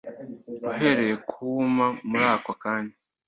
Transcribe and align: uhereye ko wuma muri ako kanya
uhereye 0.69 1.15
ko 1.27 1.33
wuma 1.53 1.85
muri 2.09 2.25
ako 2.35 2.51
kanya 2.61 2.93